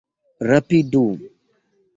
[0.51, 1.03] Rapidu!